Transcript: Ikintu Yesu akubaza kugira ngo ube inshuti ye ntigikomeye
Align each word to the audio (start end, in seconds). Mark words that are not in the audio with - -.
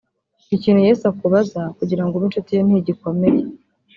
Ikintu 0.55 0.81
Yesu 0.87 1.03
akubaza 1.11 1.61
kugira 1.77 2.03
ngo 2.05 2.13
ube 2.15 2.25
inshuti 2.27 2.49
ye 2.55 2.61
ntigikomeye 2.67 3.41